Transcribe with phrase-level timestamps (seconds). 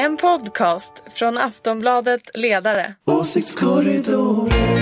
[0.00, 2.94] En podcast från Aftonbladet Ledare.
[3.04, 4.79] Åsiktskorridor.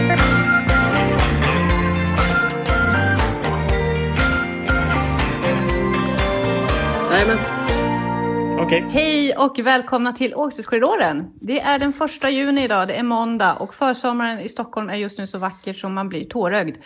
[8.69, 8.85] Okej.
[8.91, 11.27] Hej och välkomna till Åsiktskorridoren.
[11.40, 15.19] Det är den första juni idag, det är måndag och försommaren i Stockholm är just
[15.19, 16.77] nu så vacker som man blir tårögd.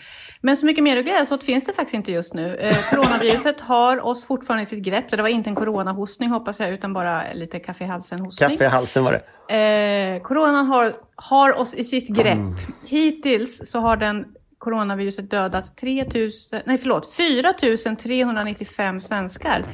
[0.40, 2.56] Men så mycket mer att glädjas åt finns det faktiskt inte just nu.
[2.56, 5.10] Eh, coronaviruset har oss fortfarande i sitt grepp.
[5.10, 8.50] Det var inte en coronahostning hoppas jag, utan bara lite kaffe i halsen-hostning.
[8.50, 9.12] Kaffe i halsen var
[9.48, 9.54] det.
[9.56, 12.38] Eh, coronan har, har oss i sitt grepp.
[12.86, 14.26] Hittills så har den
[14.62, 16.30] coronaviruset dödat 3 000,
[16.64, 17.52] nej förlåt, 4
[17.96, 19.64] 395 svenskar.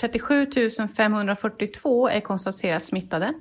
[0.00, 0.46] 37
[0.96, 3.32] 542 är konstaterat smittade.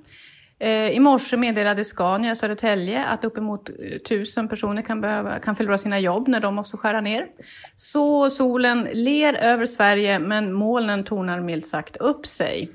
[0.59, 5.77] Eh, I morse meddelade Scania Södertälje att uppemot eh, 1000 personer kan, behöva, kan förlora
[5.77, 7.27] sina jobb när de måste skära ner.
[7.75, 12.71] Så solen ler över Sverige men molnen tornar milt sagt upp sig.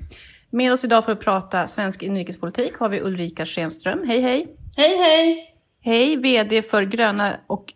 [0.49, 4.07] Med oss idag för att prata svensk inrikespolitik har vi Ulrika Schenström.
[4.07, 4.47] Hej hej!
[4.75, 5.48] Hej hej!
[5.81, 7.73] Hej, VD för gröna och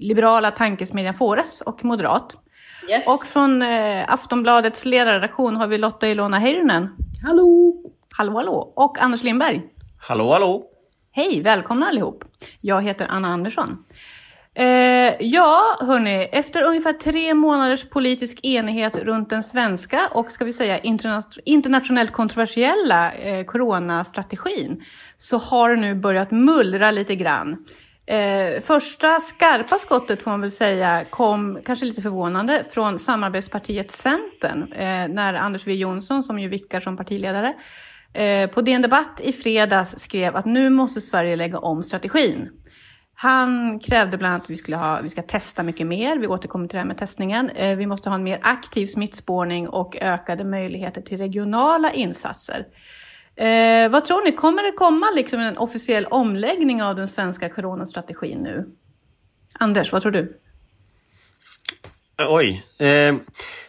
[0.00, 2.36] liberala tankesmedjan Fores och Moderat.
[2.90, 3.06] Yes.
[3.06, 6.88] Och från eh, Aftonbladets ledarredaktion har vi Lotta Ilona Heinonen.
[7.22, 7.74] Hallå!
[8.10, 8.72] Hallå hallå!
[8.76, 9.62] Och Anders Lindberg.
[9.98, 10.64] Hallå, hallå.
[11.12, 12.24] Hej, välkomna allihop.
[12.60, 13.84] Jag heter Anna Andersson.
[14.56, 20.52] Eh, ja, hörni, efter ungefär tre månaders politisk enighet runt den svenska och ska vi
[20.52, 24.82] säga interna- internationellt kontroversiella eh, coronastrategin
[25.16, 27.56] så har det nu börjat mullra lite grann.
[28.06, 34.72] Eh, första skarpa skottet får man väl säga kom, kanske lite förvånande, från samarbetspartiet Centern
[34.72, 37.54] eh, när Anders W Jonsson, som ju vickar som partiledare,
[38.12, 42.50] eh, på DN Debatt i fredags skrev att nu måste Sverige lägga om strategin.
[43.14, 46.68] Han krävde bland annat att vi, skulle ha, vi ska testa mycket mer, vi återkommer
[46.68, 47.50] till det här med testningen.
[47.50, 52.66] Eh, vi måste ha en mer aktiv smittspårning och ökade möjligheter till regionala insatser.
[53.36, 58.38] Eh, vad tror ni, kommer det komma liksom en officiell omläggning av den svenska coronastrategin
[58.38, 58.66] nu?
[59.58, 60.40] Anders, vad tror du?
[62.18, 62.66] Oj.
[62.78, 63.14] Eh,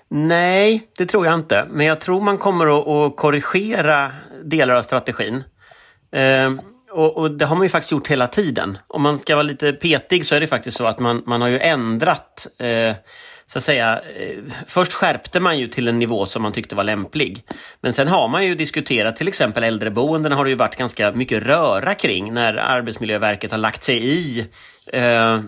[0.07, 1.67] nej, det tror jag inte.
[1.71, 4.11] Men jag tror man kommer att, att korrigera
[4.43, 5.43] delar av strategin.
[6.11, 6.51] Eh,
[6.95, 8.77] och, och det har man ju faktiskt gjort hela tiden.
[8.87, 11.47] Om man ska vara lite petig så är det faktiskt så att man, man har
[11.47, 12.95] ju ändrat eh,
[13.47, 16.83] så att säga, eh, först skärpte man ju till en nivå som man tyckte var
[16.83, 17.43] lämplig.
[17.81, 21.43] Men sen har man ju diskuterat till exempel äldreboenden har det ju varit ganska mycket
[21.43, 24.39] röra kring när Arbetsmiljöverket har lagt sig i
[24.93, 25.39] eh,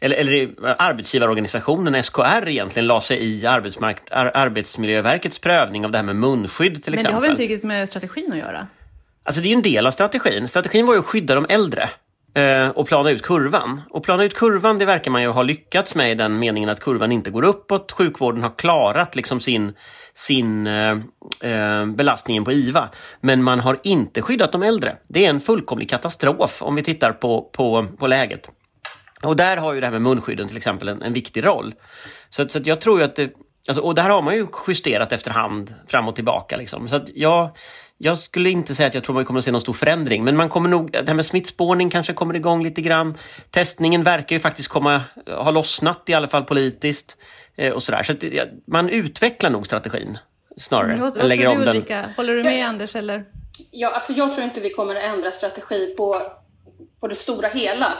[0.00, 6.02] eller, eller arbetsgivarorganisationen SKR egentligen la sig i arbetsmark- ar- Arbetsmiljöverkets prövning av det här
[6.02, 7.14] med munskydd till Men det exempel.
[7.14, 8.66] har väl inte riktigt med strategin att göra?
[9.24, 10.48] Alltså det är en del av strategin.
[10.48, 11.88] Strategin var ju att skydda de äldre
[12.34, 13.80] eh, och plana ut kurvan.
[13.90, 16.80] Och plana ut kurvan, det verkar man ju ha lyckats med i den meningen att
[16.80, 17.92] kurvan inte går uppåt.
[17.92, 19.72] Sjukvården har klarat liksom sin,
[20.14, 20.90] sin eh,
[21.40, 22.88] eh belastningen på IVA.
[23.20, 24.96] Men man har inte skyddat de äldre.
[25.08, 28.48] Det är en fullkomlig katastrof om vi tittar på, på, på läget.
[29.22, 31.74] Och där har ju det här med munskydden till exempel en, en viktig roll.
[32.30, 33.30] Så, att, så att jag tror ju att det,
[33.68, 36.56] alltså, och det här har man ju justerat efterhand fram och tillbaka.
[36.56, 36.88] Liksom.
[36.88, 37.56] Så att jag,
[38.04, 40.36] jag skulle inte säga att jag tror man kommer att se någon stor förändring, men
[40.36, 43.18] man kommer nog, det här med smittspårning kanske kommer igång lite grann.
[43.50, 47.16] Testningen verkar ju faktiskt komma, ha lossnat i alla fall politiskt.
[47.56, 48.02] Eh, och sådär.
[48.02, 48.24] Så att,
[48.66, 50.18] man utvecklar nog strategin
[50.56, 50.96] snarare.
[50.96, 51.76] Vad, än vad lägger tror om du den.
[51.76, 52.04] Ulrika?
[52.16, 53.24] Håller du med Anders eller?
[53.70, 56.22] Ja, alltså jag tror inte vi kommer att ändra strategi på,
[57.00, 57.98] på det stora hela.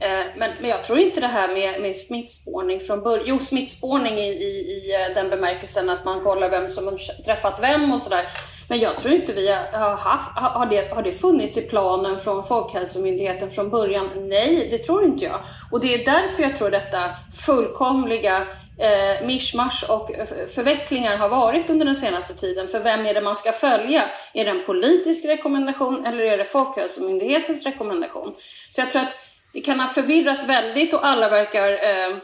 [0.00, 3.24] Eh, men, men jag tror inte det här med, med smittspårning från början.
[3.28, 7.58] Jo, smittspårning i, i, i eh, den bemärkelsen att man kollar vem som har träffat
[7.62, 8.26] vem och sådär.
[8.68, 12.44] Men jag tror inte vi har haft, har det, har det funnits i planen från
[12.44, 14.10] Folkhälsomyndigheten från början?
[14.16, 15.40] Nej, det tror inte jag.
[15.70, 17.10] Och det är därför jag tror detta
[17.46, 18.46] fullkomliga
[18.78, 20.10] eh, mischmasch och
[20.54, 22.68] förvecklingar har varit under den senaste tiden.
[22.68, 24.02] För vem är det man ska följa?
[24.32, 28.34] Är det en politisk rekommendation eller är det Folkhälsomyndighetens rekommendation?
[28.70, 29.14] Så jag tror att
[29.52, 32.16] det kan ha förvirrat väldigt och alla verkar, eh,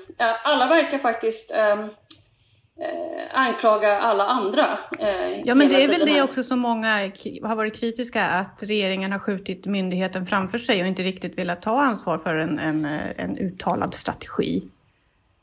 [0.42, 1.86] alla verkar faktiskt eh,
[3.32, 4.78] anklaga alla andra.
[4.98, 6.24] Eh, Ja, men det är väl det här.
[6.24, 6.88] också som många
[7.42, 11.80] har varit kritiska, att regeringen har skjutit myndigheten framför sig och inte riktigt velat ta
[11.80, 14.62] ansvar för en, en, eh, en uttalad strategi.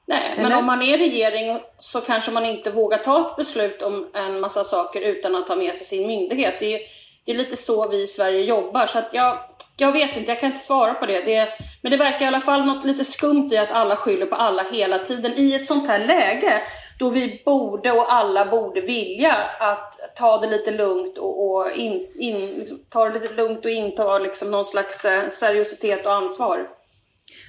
[0.05, 0.57] Nej, men Eller?
[0.57, 4.63] om man är regering så kanske man inte vågar ta ett beslut om en massa
[4.63, 6.55] saker utan att ta med sig sin myndighet.
[6.59, 6.79] Det är,
[7.25, 8.85] det är lite så vi i Sverige jobbar.
[8.85, 9.39] Så att jag,
[9.77, 11.21] jag vet inte, jag kan inte svara på det.
[11.21, 11.49] det.
[11.81, 14.63] Men det verkar i alla fall något lite skumt i att alla skyller på alla
[14.63, 16.61] hela tiden i ett sånt här läge
[16.97, 22.07] då vi borde och alla borde vilja att ta det lite lugnt och, och in,
[22.15, 26.67] in, liksom, ta det lite lugnt och inta liksom någon slags eh, seriositet och ansvar.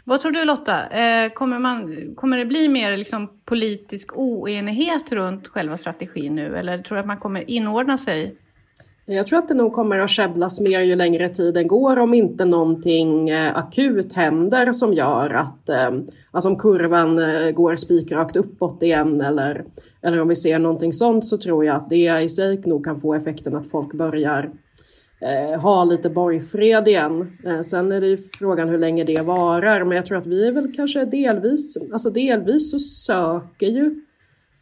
[0.05, 0.87] Vad tror du Lotta?
[0.87, 6.57] Eh, kommer, man, kommer det bli mer liksom, politisk oenighet runt själva strategin nu?
[6.57, 8.37] Eller tror du att man kommer inordna sig?
[9.11, 12.45] Jag tror att det nog kommer att käbblas mer ju längre tiden går om inte
[12.45, 15.91] någonting eh, akut händer som gör att eh,
[16.31, 19.65] alltså om kurvan eh, går spikrakt uppåt igen eller,
[20.03, 23.01] eller om vi ser någonting sånt så tror jag att det i sig nog kan
[23.01, 24.51] få effekten att folk börjar
[25.21, 27.39] eh, ha lite borgfred igen.
[27.45, 30.49] Eh, sen är det ju frågan hur länge det varar men jag tror att vi
[30.49, 34.08] är väl kanske delvis, alltså delvis så söker ju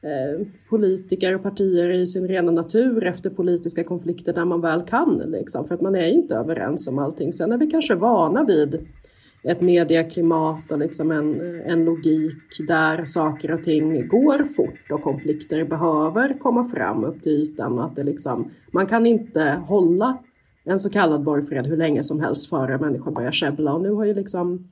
[0.03, 5.23] Eh, politiker och partier i sin rena natur efter politiska konflikter där man väl kan.
[5.27, 7.33] Liksom, för att man är inte överens om allting.
[7.33, 8.87] Sen är vi kanske vana vid
[9.43, 15.65] ett medieklimat och liksom en, en logik där saker och ting går fort och konflikter
[15.65, 17.79] behöver komma fram upp till ytan.
[17.79, 20.19] Att det liksom, man kan inte hålla
[20.65, 23.75] en så kallad borgfred hur länge som helst före människor börjar käbbla.
[23.75, 24.69] Och nu har ju liksom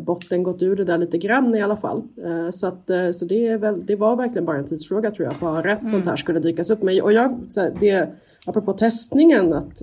[0.00, 2.02] botten gått ur det där lite grann i alla fall.
[2.24, 5.28] Eh, så, att, eh, så det, är väl, det var verkligen bara en tidsfråga tror
[5.28, 5.86] jag före mm.
[5.86, 6.82] sånt här skulle dykas upp.
[6.82, 7.40] Men, och jag,
[7.80, 8.08] det,
[8.46, 9.82] apropå testningen, att,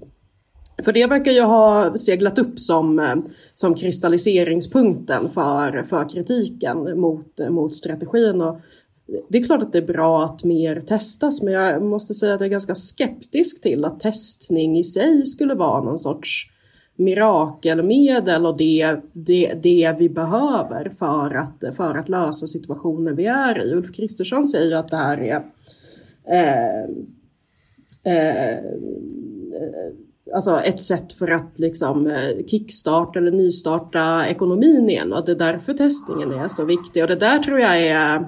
[0.85, 3.21] för det verkar ju ha seglat upp som,
[3.53, 8.41] som kristalliseringspunkten för, för kritiken mot, mot strategin.
[8.41, 8.59] Och
[9.29, 12.41] det är klart att det är bra att mer testas men jag måste säga att
[12.41, 16.51] jag är ganska skeptisk till att testning i sig skulle vara någon sorts
[16.95, 23.65] mirakelmedel och det, det, det vi behöver för att, för att lösa situationen vi är
[23.65, 23.73] i.
[23.73, 25.43] Ulf Kristersson säger att det här är
[26.29, 26.83] eh,
[28.13, 28.59] eh, eh
[30.33, 35.31] alltså ett sätt för att liksom eh, kickstarta eller nystarta ekonomin igen och att det
[35.31, 37.03] är därför testningen är så viktig.
[37.03, 38.25] Och det där tror jag är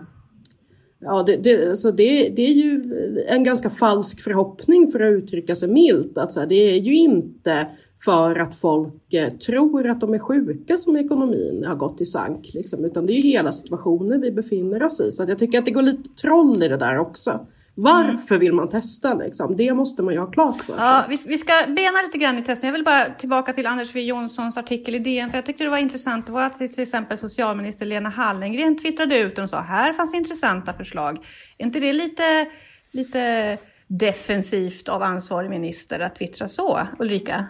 [1.00, 2.94] Ja, det, det, alltså det, det är ju
[3.28, 6.18] en ganska falsk förhoppning för att uttrycka sig milt.
[6.18, 7.68] Att så här, det är ju inte
[8.08, 12.52] för att folk eh, tror att de är sjuka som ekonomin har gått i sank.
[12.54, 15.12] Liksom, utan det är ju hela situationen vi befinner oss i.
[15.12, 17.48] Så jag tycker att det går lite troll i det där också.
[17.76, 18.40] Varför mm.
[18.40, 19.14] vill man testa?
[19.14, 19.56] Liksom?
[19.56, 22.44] Det måste man ju ha klart för ja, vi, vi, ska bena lite grann i
[22.44, 22.68] testen.
[22.68, 25.30] Jag vill bara tillbaka till Anders W Jonssons artikel i DN.
[25.30, 26.26] För jag tyckte det var intressant.
[26.26, 30.74] Det var att till exempel socialminister Lena Hallengren twittrade ut och sa här fanns intressanta
[30.74, 31.18] förslag.
[31.58, 32.48] Är inte det lite,
[32.92, 33.58] lite
[33.88, 37.48] defensivt av ansvarig minister att twittra så, Ulrika?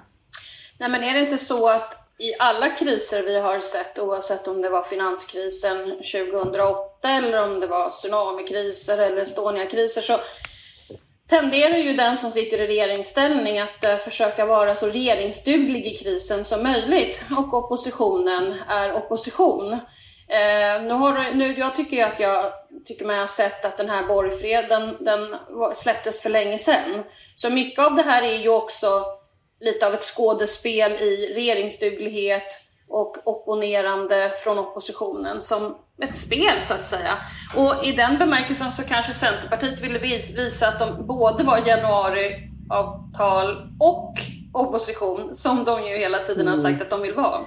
[0.79, 4.61] Nej men är det inte så att i alla kriser vi har sett, oavsett om
[4.61, 10.19] det var finanskrisen 2008 eller om det var tsunamikriser eller Estonia-kriser, så
[11.29, 16.45] tenderar ju den som sitter i regeringsställning att uh, försöka vara så regeringsduglig i krisen
[16.45, 19.73] som möjligt och oppositionen är opposition.
[19.73, 22.53] Uh, nu har, nu, jag tycker ju att jag
[22.85, 25.35] tycker mig ha sett att den här borgfreden den
[25.75, 27.03] släpptes för länge sedan.
[27.35, 29.16] Så mycket av det här är ju också
[29.59, 36.85] lite av ett skådespel i regeringsduglighet och opponerande från oppositionen som ett spel så att
[36.85, 37.17] säga.
[37.55, 39.99] Och i den bemärkelsen så kanske Centerpartiet ville
[40.35, 44.13] visa att de både var januariavtal och
[44.53, 46.81] opposition som de ju hela tiden har sagt mm.
[46.81, 47.39] att de vill vara.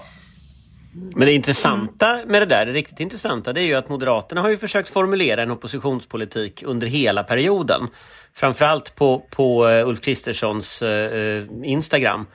[0.93, 4.49] Men det intressanta med det där, det riktigt intressanta, det är ju att Moderaterna har
[4.49, 7.89] ju försökt formulera en oppositionspolitik under hela perioden.
[8.35, 12.27] Framförallt på, på eh, Ulf Kristerssons eh, eh, Instagram.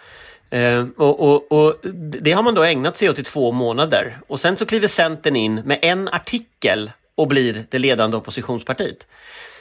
[0.49, 1.75] Eh, och, och, och,
[2.21, 4.17] det har man då ägnat sig åt i två månader.
[4.27, 9.07] Och sen så kliver Centern in med en artikel och blir det ledande oppositionspartiet.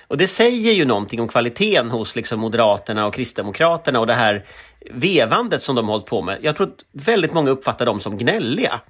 [0.08, 4.44] Och det säger ju någonting om kvaliteten hos liksom Moderaterna och Kristdemokraterna och det här
[4.90, 6.38] vevandet som de har hållit på med.
[6.42, 8.80] Jag tror att väldigt många uppfattar dem som gnälliga.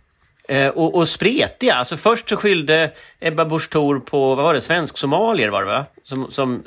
[0.48, 1.74] Eh, och, och spretiga.
[1.74, 5.84] Alltså först så skyllde Ebba Busch Thor på, vad var det, svensk-somalier var det va?
[6.02, 6.62] Som, som,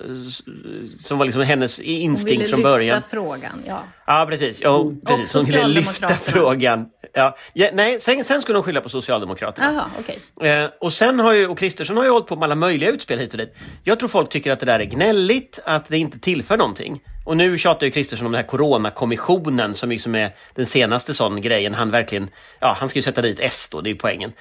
[1.04, 2.72] som var liksom hennes instinkt från början.
[2.72, 3.84] Hon ville lyfta frågan, ja.
[4.06, 5.34] Ja precis, ja, precis.
[5.34, 6.90] hon ville lyfta frågan.
[7.14, 7.38] Ja.
[7.54, 9.70] ja nej, sen, sen skulle hon skylla på Socialdemokraterna.
[9.70, 10.50] Aha, okay.
[10.50, 13.20] eh, och sen har ju, och Kristersson har ju hållit på med alla möjliga utspel
[13.20, 13.56] hit och dit.
[13.84, 17.02] Jag tror folk tycker att det där är gnälligt, att det inte tillför någonting.
[17.28, 21.42] Och nu tjatar ju Kristersson om den här Coronakommissionen som liksom är den senaste sån
[21.42, 21.74] grejen.
[21.74, 22.30] Han verkligen,
[22.60, 24.34] ja han ska ju sätta dit S då, det är ju poängen.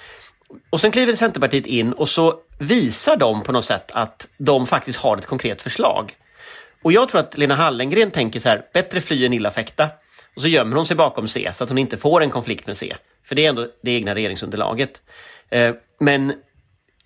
[0.71, 4.99] Och sen kliver Centerpartiet in och så visar de på något sätt att de faktiskt
[4.99, 6.17] har ett konkret förslag.
[6.83, 9.89] Och jag tror att Lena Hallengren tänker så här, bättre fly än illa fäkta.
[10.37, 12.77] Och så gömmer hon sig bakom C så att hon inte får en konflikt med
[12.77, 12.97] C.
[13.25, 15.03] För det är ändå det egna regeringsunderlaget.
[15.51, 16.33] Eh, men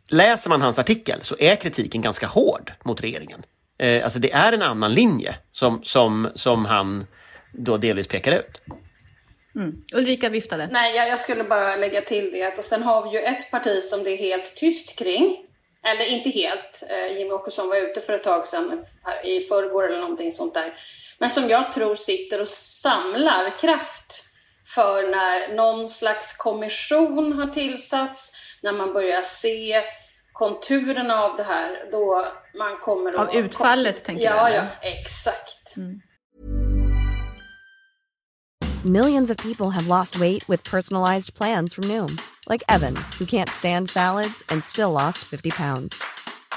[0.09, 3.43] läser man hans artikel så är kritiken ganska hård mot regeringen.
[3.81, 7.07] Eh, alltså det är en annan linje som, som, som han
[7.53, 8.61] då delvis pekar ut.
[9.55, 9.83] Mm.
[9.95, 10.69] Ulrika viftade.
[10.73, 13.83] Nej, jag, jag, skulle bara lägga till det och sen har vi ju ett parti
[13.83, 15.47] som det är helt tyst kring.
[15.83, 16.83] Eller inte helt.
[16.91, 18.85] Eh, Jimmy Åkesson var ute för ett tag sedan,
[19.25, 20.75] i förrgår eller någonting sånt där.
[21.19, 24.25] Men som jag tror sitter och samlar kraft
[24.67, 28.33] för när någon slags kommission har tillsatts,
[28.63, 29.83] när man börjar se
[30.41, 32.27] konturerna av det här, då
[32.59, 34.55] man kommer Av utfallet, tänker ja, du?
[34.55, 35.77] Ja, exakt.
[35.77, 36.01] Mm.
[38.85, 42.19] Millions of people have lost weight with personalized plans from Noom,
[42.49, 46.03] like Evan, who can't stand salads and still lost 50 pounds.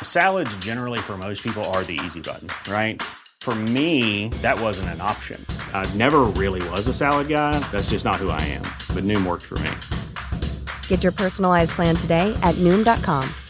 [0.02, 3.02] Salads, generally, for most people, are the easy button, right?
[3.42, 5.46] For me, that wasn't an option.
[5.74, 7.60] I never really was a salad guy.
[7.72, 8.66] That's just not who I am.
[8.96, 9.72] But Noom worked for me.
[10.88, 13.43] Get your personalized plan today at Noom.com.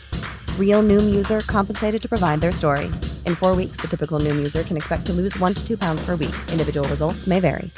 [0.60, 2.86] Real Noom user compensated to provide their story.
[3.25, 6.05] In four weeks, the typical Noom user can expect to lose one to two pounds
[6.05, 6.36] per week.
[6.51, 7.69] Individual results may vary.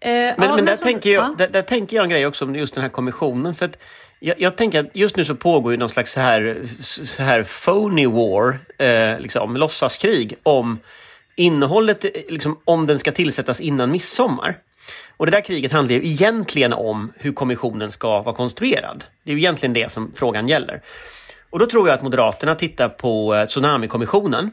[0.00, 1.34] Eh, Men, ja, men där, så- tänker jag, ja.
[1.38, 3.54] där, där tänker jag en grej också om just den här kommissionen.
[3.54, 3.76] För att
[4.20, 7.42] jag, jag tänker att just nu så pågår ju någon slags så här, så här
[7.64, 10.78] phony war, eh, liksom, låtsaskrig om
[11.36, 14.58] innehållet, eh, liksom, om den ska tillsättas innan midsommar.
[15.16, 19.04] Och det där kriget handlar ju egentligen om hur kommissionen ska vara konstruerad.
[19.24, 20.82] Det är ju egentligen det som frågan gäller.
[21.50, 24.50] Och då tror jag att Moderaterna tittar på eh, Tsunamikommissionen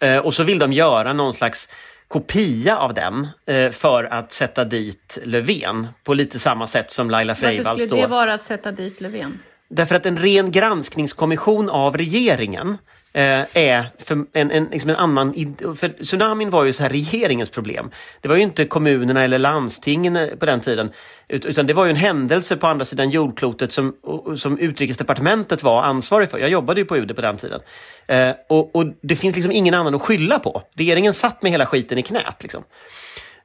[0.00, 1.68] eh, och så vill de göra någon slags
[2.08, 7.30] kopia av den eh, för att sätta dit Löfven på lite samma sätt som Laila
[7.30, 8.06] Varför Freivalds skulle då.
[8.06, 9.38] det vara att sätta dit Löfven?
[9.68, 12.78] Därför att en ren granskningskommission av regeringen
[13.16, 15.56] Eh, är för en, en, liksom en annan...
[15.76, 17.90] För tsunamin var ju så här regeringens problem.
[18.20, 20.90] Det var ju inte kommunerna eller landstingen eh, på den tiden.
[21.28, 23.94] Utan det var ju en händelse på andra sidan jordklotet som,
[24.36, 26.38] som utrikesdepartementet var ansvarig för.
[26.38, 27.60] Jag jobbade ju på UD på den tiden.
[28.06, 30.62] Eh, och, och det finns liksom ingen annan att skylla på.
[30.74, 32.42] Regeringen satt med hela skiten i knät.
[32.42, 32.64] Liksom.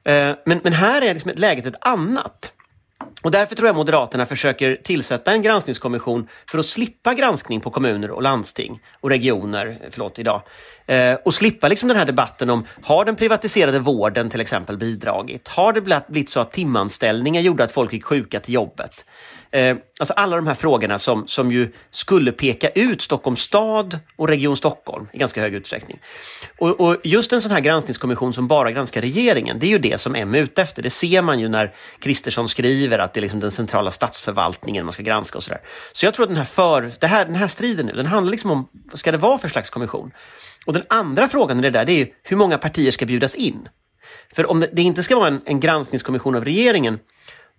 [0.04, 2.52] Eh, men, men här är liksom läget ett annat.
[3.22, 8.10] Och därför tror jag Moderaterna försöker tillsätta en granskningskommission för att slippa granskning på kommuner
[8.10, 10.42] och landsting och regioner, förlåt, idag.
[10.86, 15.48] Eh, och slippa liksom den här debatten om, har den privatiserade vården till exempel bidragit?
[15.48, 19.06] Har det blivit- blivit så att timanställningar gjorde att folk gick sjuka till jobbet?
[19.54, 24.28] Eh, alltså alla de här frågorna som, som ju skulle peka ut Stockholms stad och
[24.28, 25.98] Region Stockholm i ganska hög utsträckning.
[26.58, 30.00] Och, och just en sån här granskningskommission som bara granskar regeringen, det är ju det
[30.00, 30.82] som M är ute efter.
[30.82, 34.92] Det ser man ju när Kristersson skriver att det är liksom den centrala statsförvaltningen man
[34.92, 35.60] ska granska och sådär.
[35.92, 38.30] Så jag tror att den här, för, det här, den här striden nu, den handlar
[38.30, 40.12] liksom om vad ska det vara för slags kommission?
[40.66, 43.34] Och den andra frågan i det där, det är ju hur många partier ska bjudas
[43.34, 43.68] in?
[44.34, 46.98] För om det, det inte ska vara en, en granskningskommission av regeringen,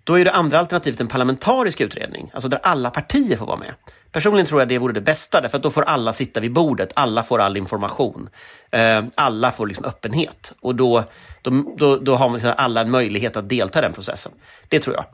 [0.03, 3.74] då är det andra alternativet en parlamentarisk utredning, alltså där alla partier får vara med.
[4.12, 6.91] Personligen tror jag det vore det bästa, därför att då får alla sitta vid bordet,
[6.95, 8.29] alla får all information.
[8.72, 11.03] Eh, alla får liksom öppenhet och då,
[11.41, 14.31] då, då, då har man liksom alla en möjlighet att delta i den processen.
[14.67, 15.05] Det tror jag.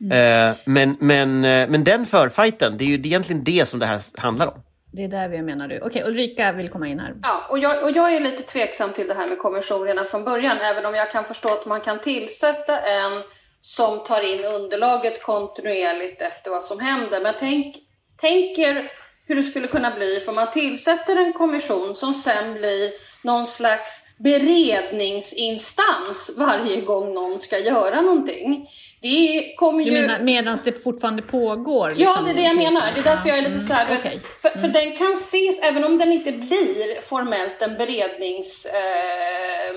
[0.00, 4.02] Eh, men, men, eh, men den förfighten, det är ju egentligen det som det här
[4.16, 4.62] handlar om.
[4.92, 5.80] Det är där vi menar du.
[5.80, 7.14] Okej, Ulrika vill komma in här.
[7.22, 10.24] Ja, och jag, och jag är lite tveksam till det här med kommission redan från
[10.24, 13.22] början, även om jag kan förstå att man kan tillsätta en
[13.60, 17.20] som tar in underlaget kontinuerligt efter vad som händer.
[17.20, 17.76] Men tänk,
[18.20, 18.92] tänk er
[19.26, 22.90] hur det skulle kunna bli för man tillsätter en kommission som sen blir
[23.22, 28.70] någon slags beredningsinstans varje gång någon ska göra någonting.
[29.02, 30.00] Det kommer Du ju...
[30.00, 31.88] menar medan det fortfarande pågår?
[31.90, 32.92] Ja, liksom, det är det jag menar.
[32.94, 34.20] Det är därför jag är lite Mm, så här, okej.
[34.42, 38.66] För, för den kan ses, även om den inte blir formellt en berednings...
[38.66, 39.74] Eh,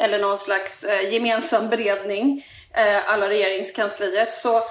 [0.00, 2.46] eller någon slags eh, gemensam beredning,
[2.78, 4.62] Eh, alla regeringskansliet, så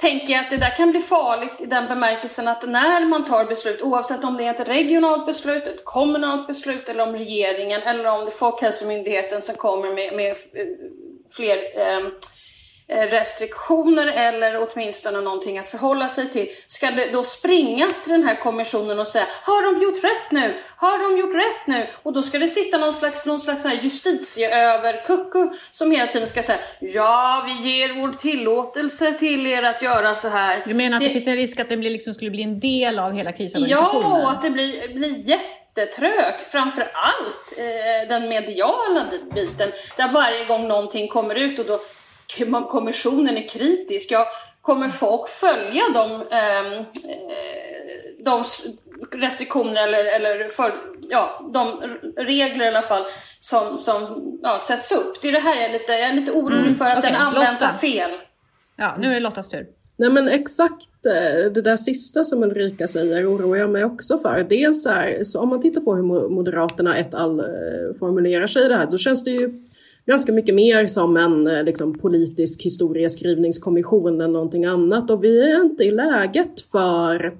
[0.00, 3.44] tänker jag att det där kan bli farligt i den bemärkelsen att när man tar
[3.44, 8.06] beslut, oavsett om det är ett regionalt beslut, ett kommunalt beslut eller om regeringen eller
[8.06, 10.66] om det är Folkhälsomyndigheten som kommer med, med eh,
[11.30, 12.08] fler eh,
[12.92, 16.48] restriktioner eller åtminstone någonting att förhålla sig till.
[16.66, 20.54] Ska det då springas till den här kommissionen och säga har de gjort rätt nu?
[20.76, 21.86] Har de gjort rätt nu?
[22.02, 26.58] Och då ska det sitta någon slags, någon slags justitieöverkucku som hela tiden ska säga
[26.80, 30.62] ja, vi ger vår tillåtelse till er att göra så här.
[30.66, 32.98] Du menar att det, finns en risk att det blir, liksom, skulle bli en del
[32.98, 34.20] av hela krisorganisationen?
[34.20, 36.44] Ja, att det blir, blir jättetrögt.
[36.44, 39.68] Framför allt eh, den mediala biten.
[39.96, 41.80] Där varje gång någonting kommer ut och då
[42.68, 44.10] kommissionen är kritisk.
[44.10, 44.26] Ja,
[44.60, 46.84] kommer folk följa de, ehm, eh,
[48.24, 48.44] de
[49.12, 50.74] restriktioner eller, eller för,
[51.10, 51.80] ja, de
[52.16, 53.04] regler i alla fall
[53.40, 55.22] som, som ja, sätts upp?
[55.22, 57.10] Det är det här jag är lite, jag är lite orolig Mm, för att okej,
[57.12, 57.74] den används Lotta.
[57.74, 58.10] fel.
[58.76, 59.66] Ja, nu är det Lottas tur.
[59.96, 64.46] Nej men exakt eh, det där sista som Ulrika säger oroar jag mig också för.
[64.48, 67.46] Dels är, så om man tittar på hur Mo- Moderaterna ett all eh,
[67.98, 69.66] formulerar sig i det här, då känns det ju
[70.06, 75.10] ganska mycket mer som en eh, liksom, politisk historieskrivningskommission än någonting annat.
[75.10, 77.32] Och vi är inte i läget för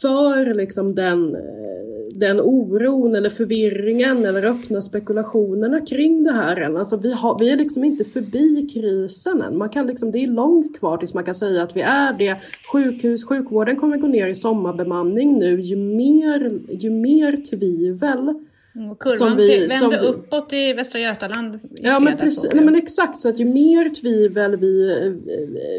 [0.00, 6.76] för liksom den, eh, den oron eller förvirringen eller öppna spekulationerna kring det här än.
[6.76, 9.58] Alltså vi, har, vi är liksom inte förbi krisen än.
[9.58, 12.36] Man kan liksom, det är långt kvar tills man kan säga att vi är det.
[12.72, 15.60] Sjukhus, sjukvården kommer gå ner i sommarbemanning nu.
[15.60, 18.34] Ju mer, ju mer tvivel
[18.74, 22.74] och kurvan vi, vände vi, uppåt i Västra Götaland i Ja men precis, nej, men
[22.74, 23.18] exakt.
[23.18, 24.96] Så att ju mer tvivel vi,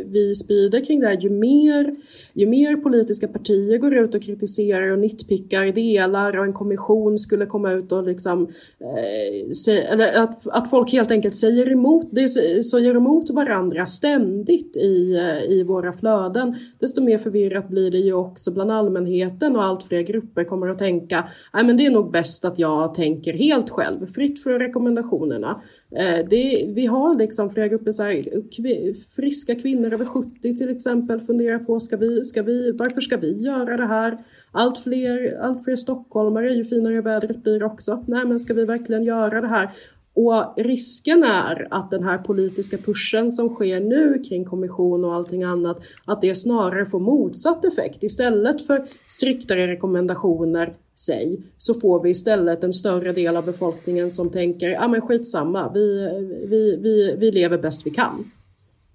[0.05, 1.95] vi sprider kring det här ju mer,
[2.33, 7.45] ju mer politiska partier går ut och kritiserar och nittpickar delar och en kommission skulle
[7.45, 8.41] komma ut och liksom
[8.79, 12.29] eh, se, eller att, att folk helt enkelt säger emot, det
[12.63, 15.19] säger emot varandra ständigt i,
[15.50, 16.55] i våra flöden.
[16.79, 20.79] Desto mer förvirrat blir det ju också bland allmänheten och allt fler grupper kommer att
[20.79, 21.23] tänka
[21.53, 25.62] nej men det är nog bäst att jag tänker helt själv, fritt från rekommendationerna.
[25.96, 31.22] Eh, det, vi har liksom flera grupper, så här, friska kvinnor över 70 till exempel
[31.22, 34.18] funderar på ska vi, ska vi, varför ska vi göra det här?
[34.52, 38.04] Allt fler, allt fler stockholmare, ju finare vädret blir också.
[38.08, 39.70] Nej men ska vi verkligen göra det här?
[40.16, 45.44] Och risken är att den här politiska pushen som sker nu kring kommission och allting
[45.44, 48.04] annat, att det snarare får motsatt effekt.
[48.04, 54.31] Istället för striktare rekommendationer, säg, så får vi istället en större del av befolkningen som
[54.31, 56.09] tänker, ja ah, men skitsamma, vi,
[56.50, 58.31] vi, vi, vi lever bäst vi kan.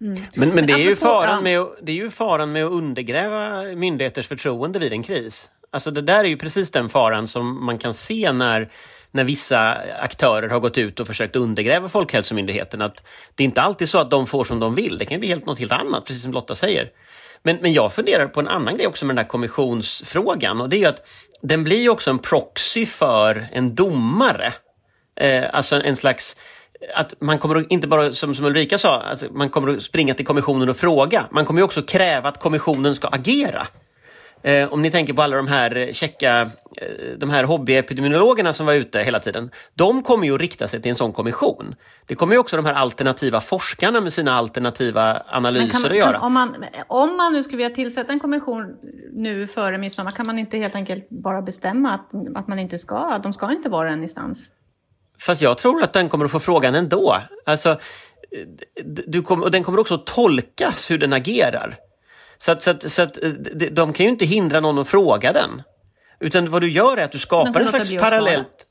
[0.01, 0.21] Mm.
[0.35, 4.29] Men, men det, är ju faran med, det är ju faran med att undergräva myndigheters
[4.29, 5.51] förtroende vid en kris.
[5.71, 8.73] Alltså det där är ju precis den faran som man kan se när
[9.11, 12.83] när vissa aktörer har gått ut och försökt undergräva Folkhälsomyndigheten.
[12.83, 14.99] Att det är inte alltid så att de får som de vill.
[14.99, 16.91] Det kan bli helt, något helt annat, precis som Lotta säger.
[17.43, 20.77] Men, men jag funderar på en annan grej också med den här kommissionsfrågan och det
[20.77, 21.07] är ju att
[21.43, 24.53] den blir ju också en proxy för en domare.
[25.21, 26.37] Eh, alltså en, slags
[26.95, 30.27] att man kommer inte bara som, som Ulrika sa, att man kommer att springa till
[30.27, 31.27] kommissionen och fråga.
[31.31, 33.67] Man kommer också kräva att kommissionen ska agera.
[34.43, 38.75] Eh, om ni tänker på alla de här checka, eh, de här hobbyepidemiologerna som var
[38.75, 39.51] ute hela tiden.
[39.75, 41.75] De kommer ju att rikta sig till en sån kommission.
[42.07, 46.13] Det kommer ju också de här alternativa forskarna med sina alternativa analyser kan, att göra.
[46.13, 48.77] Kan, om, man, om man nu skulle vilja tillsätta en kommission
[49.13, 52.97] nu före midsommar, kan man inte helt enkelt bara bestämma att, att man inte ska,
[52.97, 54.51] att de ska inte vara en instans?
[55.21, 57.19] Fast jag tror att den kommer att få frågan ändå.
[57.47, 57.77] Alltså, eh,
[59.07, 61.79] du kom, och den kommer också att tolkas hur den agerar.
[62.39, 63.19] Så att, så att, så att
[63.71, 65.63] de kan ju inte hindra någon att fråga den.
[66.21, 68.65] Utan vad du gör är att du skapar en slags parallellt...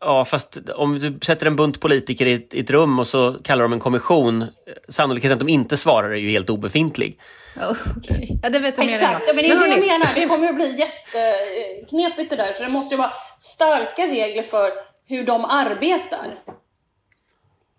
[0.00, 3.32] Ja, fast om du sätter en bunt politiker i ett, i ett, rum och så
[3.32, 4.46] kallar de en kommission,
[4.88, 7.20] sannolikheten att de inte svarar är ju helt obefintlig.
[7.56, 8.28] Oh, okay.
[8.42, 10.08] Ja, det vet jag Exakt, ja, men det är det jag menar.
[10.14, 12.52] Det kommer att bli jätteknepigt det där.
[12.52, 14.70] För det måste ju vara starka regler för
[15.08, 16.38] hur de arbetar.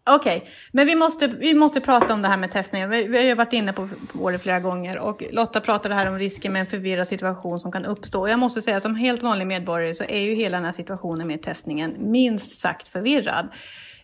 [0.10, 0.50] Okej, okay.
[0.72, 2.90] men vi måste, vi måste prata om det här med testningen.
[2.90, 6.06] Vi, vi har ju varit inne på, på det flera gånger och Lotta pratade här
[6.06, 8.22] om risken med en förvirrad situation som kan uppstå.
[8.22, 11.28] Och jag måste säga som helt vanlig medborgare så är ju hela den här situationen
[11.28, 13.48] med testningen minst sagt förvirrad.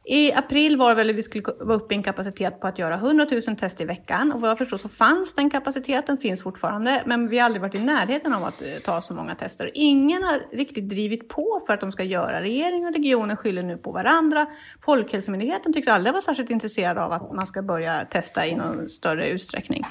[0.08, 2.96] I april var det väl vi skulle vara uppe i en kapacitet på att göra
[2.96, 4.32] 100 000 test i veckan.
[4.32, 7.76] Och vad jag förstår så fanns den kapaciteten, finns fortfarande, men vi har aldrig varit
[7.76, 9.72] i närheten av att eh, ta så många tester.
[9.74, 12.42] Ingen har riktigt drivit på för att de ska göra.
[12.42, 14.48] Regering och regionen skyller nu på varandra.
[14.86, 19.30] Folkhälsomyndigheten tycks aldrig vara särskilt intresserad av att man ska börja testa i någon större
[19.30, 19.84] utsträckning.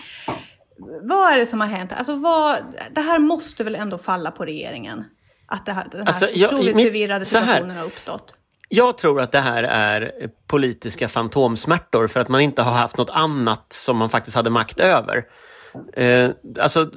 [1.02, 1.92] Vad är det som har hänt?
[1.96, 2.56] Alltså vad,
[2.92, 5.04] det här måste väl ändå falla på regeringen?
[5.46, 8.36] Att det här, den här alltså, jag, otroligt mitt, förvirrade situationen har uppstått.
[8.74, 10.12] Jag tror att det här är
[10.46, 14.80] politiska fantomsmärtor för att man inte har haft något annat som man faktiskt hade makt
[14.80, 15.24] över.
[15.92, 16.90] Eh, alltså,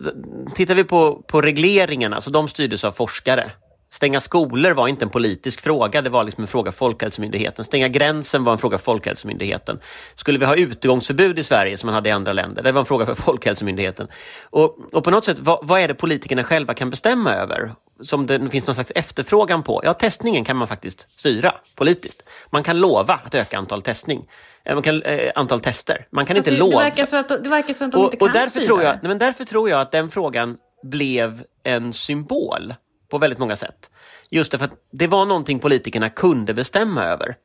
[0.56, 3.52] tittar vi på, på regleringarna, så de styrdes av forskare.
[3.90, 7.66] Stänga skolor var inte en politisk fråga, det var liksom en fråga för Folkhälsomyndigheten.
[7.66, 9.80] Stänga gränsen var en fråga för Folkhälsomyndigheten.
[10.16, 12.64] Skulle vi ha utegångsförbud i Sverige som man hade i andra länder?
[12.64, 14.08] Det var en fråga för Folkhälsomyndigheten.
[14.44, 17.74] Och, och på något sätt, vad, vad, är det politikerna själva kan bestämma över?
[18.02, 19.82] Som det finns någon slags efterfrågan på?
[19.84, 22.24] Ja, testningen kan man faktiskt styra politiskt.
[22.50, 24.28] Man kan lova att öka antal testning.
[24.64, 26.08] Eh, man kan, eh, antal tester.
[26.10, 26.78] Man kan Fast inte det, lova.
[26.78, 28.66] Det verkar, så att, det verkar som att de och, inte kan och därför styra
[28.66, 32.74] tror jag, nej, men Därför tror jag att den frågan blev en symbol
[33.10, 33.90] på väldigt många sätt.
[34.30, 37.36] Just därför att det var någonting politikerna kunde bestämma över.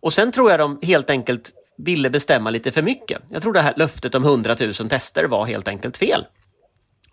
[0.00, 3.22] Och sen tror jag de helt enkelt ville bestämma lite för mycket.
[3.28, 6.26] Jag tror det här löftet om 100 000 tester var helt enkelt fel.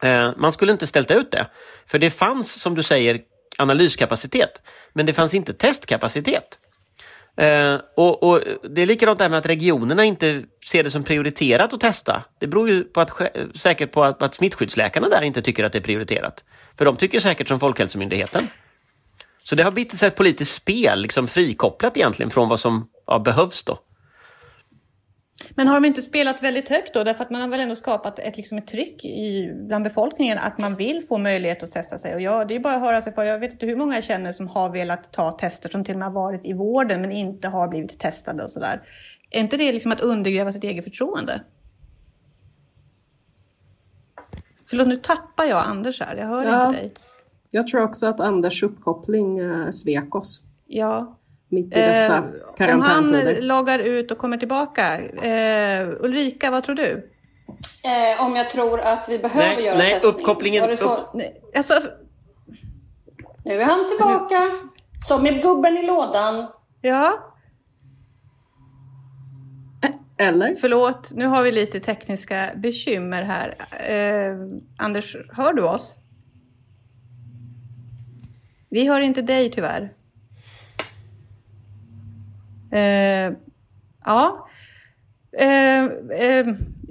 [0.04, 1.48] Eh, man skulle inte ställt ut det.
[1.88, 3.20] För det fanns, som du säger,
[3.58, 4.62] analyskapacitet.
[4.94, 6.58] Men det fanns inte testkapacitet.
[7.38, 11.74] Eh, och, och, Det är likadant där med att regionerna inte ser det som prioriterat
[11.74, 12.24] att testa.
[12.40, 13.12] Det beror ju på att,
[13.56, 16.44] säkert på att, att smittskyddsläkarna där inte tycker att det är prioriterat.
[16.78, 18.48] För de tycker säkert som Folkhälsomyndigheten.
[19.44, 23.64] Så det har blivit ett politiskt spel, liksom frikopplat egentligen från vad som ja, behövs
[23.64, 23.80] då.
[25.56, 27.04] Men har de inte spelat väldigt högt då?
[27.04, 30.58] Därför att man har väl ändå skapat ett, liksom ett tryck i, bland befolkningen att
[30.58, 32.15] man vill få möjlighet att testa sig.
[32.15, 33.23] Och jag, det är bara att höra sig för.
[33.23, 35.99] Jag vet inte hur många jag känner som har velat ta tester som till och
[35.99, 38.82] med har varit i vården men inte har blivit testade och sådär.
[39.32, 41.41] Är inte det liksom att undergräva sitt eget förtroende?
[44.69, 46.15] Förlåt, nu tappar jag Anders här.
[46.15, 46.93] Jag hör ja, inte dig.
[47.49, 50.43] Jag tror också att Anders uppkoppling eh, svek oss.
[50.67, 51.18] Ja.
[51.50, 53.36] Mitt i dessa Eh, om karantäntider.
[53.36, 54.98] han loggar ut och kommer tillbaka.
[55.02, 57.12] Eh, Ulrika, vad tror du?
[57.84, 60.14] Eh, om jag tror att vi behöver Nej, göra nej, testning.
[60.26, 60.96] uppkopplingen- Var det så?
[60.98, 61.74] upp- Nej, Alltså,
[63.46, 64.44] Nu är han tillbaka.
[65.08, 66.48] Som med gubben i lådan.
[66.82, 67.14] ja,
[70.18, 70.56] Eller?
[70.56, 71.12] förlåt.
[71.16, 73.56] Nu har vi lite tekniska bekymmer här.
[73.90, 74.36] Eh,
[74.78, 75.96] Anders, hör du oss?
[78.70, 79.94] Vi hör inte dig tyvärr.
[82.71, 83.34] Eh,
[84.05, 84.47] ja.
[85.38, 85.84] Eh,
[86.27, 86.47] eh,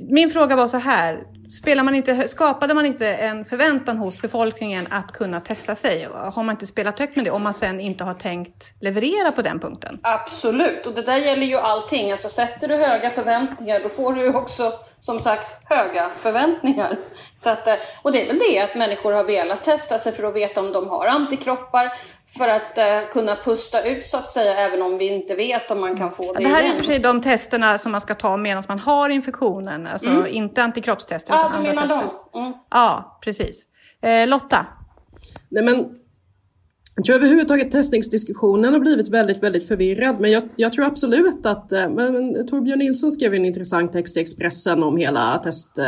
[0.09, 1.25] min fråga var så här.
[1.51, 6.09] Spelar man inte, skapade man inte en förväntan hos befolkningen att kunna testa sig?
[6.15, 9.43] Har man inte spelat högt med det om man sen inte har tänkt leverera på
[9.43, 9.99] den punkten?
[10.03, 12.11] Absolut, och det där gäller ju allting.
[12.11, 16.99] Alltså sätter du höga förväntningar då får du ju också som sagt höga förväntningar.
[17.37, 20.25] Så att, eh, och det är väl det att människor har velat testa sig för
[20.25, 21.93] att veta om de har antikroppar
[22.39, 25.81] för att eh, kunna pusta ut så att säga även om vi inte vet om
[25.81, 26.73] man kan få det Det här är i igen.
[26.77, 29.87] och för sig de testerna som man ska ta medan man har infektionen.
[29.87, 32.11] Alltså inte antikroppstester utan Ja, du andra tester.
[32.35, 32.53] Mm.
[32.71, 33.65] Ja, precis.
[34.03, 34.67] Eh, Lotta?
[35.49, 35.95] Nej, men
[36.99, 40.21] jag tror överhuvudtaget testningsdiskussionen har blivit väldigt, väldigt förvirrad.
[40.21, 44.21] Men jag, jag tror absolut att, eh, men, Torbjörn Nilsson skrev en intressant text i
[44.21, 45.85] Expressen om hela test, eh,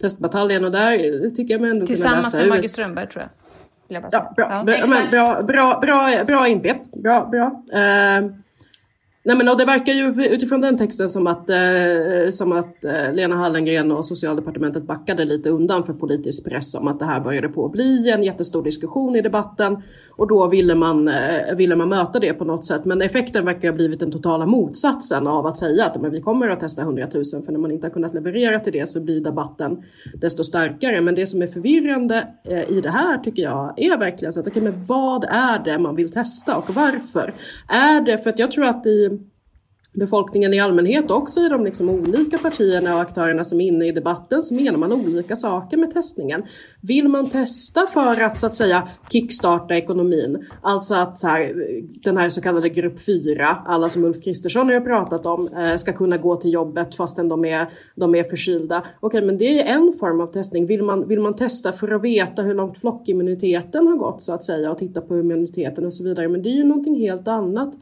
[0.00, 2.70] testbataljen och där tycker jag mig ändå kunna Tillsammans läsa med ut.
[2.70, 3.30] Strömberg tror jag.
[4.12, 4.64] Ja, bra, Ja.
[4.64, 6.92] bra, bra, bra, bra, bra inpet.
[6.92, 7.64] Bra, bra.
[7.72, 8.30] Eh,
[9.22, 13.12] nej men och det verkar ju utifrån den texten som att, eh, som att eh,
[13.12, 17.48] Lena Hallengren och socialdepartementet backade lite undan för politisk press om att det här började
[17.48, 19.82] på att bli en jättestor diskussion i debatten.
[20.16, 22.84] Och då ville man, eh, ville man möta det på något sätt.
[22.84, 26.48] Men effekten verkar ha blivit den totala motsatsen av att säga att men vi kommer
[26.48, 29.20] att testa 100 000 för när man inte har kunnat leverera till det så blir
[29.20, 29.82] debatten
[30.14, 31.00] desto starkare.
[31.00, 34.46] Men det som är förvirrande eh, i det här tycker jag är verkligen så att
[34.46, 37.34] okay, men vad är det man vill testa och varför?
[37.68, 39.09] Är det för att jag tror att i
[39.92, 43.86] befolkningen i allmänhet och också i de liksom olika partierna och aktörerna som är inne
[43.86, 46.42] i debatten så menar man olika saker med testningen.
[46.80, 51.54] Vill man testa för att så att säga kickstarta ekonomin, alltså att så här,
[52.02, 55.92] den här så kallade grupp 4, alla som Ulf Kristersson har pratat om, eh, ska
[55.92, 58.82] kunna gå till jobbet fastän de är, de är förkylda.
[59.00, 60.66] Okej, men det är en form av testning.
[60.66, 64.42] Vill man, vill man testa för att veta hur långt flockimmuniteten har gått så att
[64.42, 67.74] säga och titta på immuniteten och så vidare, men det är ju någonting helt annat.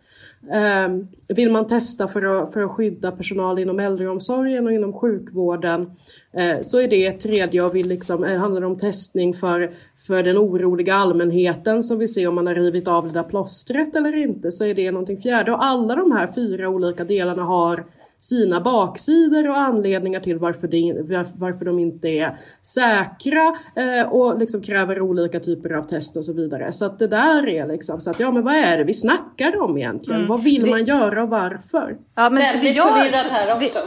[0.52, 5.90] Ehm, vill man testa för att, för att skydda personal inom äldreomsorgen och inom sjukvården
[6.32, 9.70] eh, så är det ett tredje och vi liksom, det handlar om testning för,
[10.06, 13.96] för den oroliga allmänheten som vill se om man har rivit av det där plåstret
[13.96, 15.52] eller inte så är det någonting fjärde.
[15.52, 17.84] Och alla de här fyra olika delarna har
[18.20, 24.38] sina baksidor och anledningar till varför, det, var- varför de inte är säkra eh, och
[24.38, 26.72] liksom kräver olika typer av test och så vidare.
[26.72, 29.60] Så att det där är liksom så att ja men vad är det vi snackar
[29.62, 30.26] om egentligen?
[30.26, 31.96] Vad vill man göra och varför?
[32.14, 33.78] Ja, men för det Väldigt jag- förvirrad här det- också.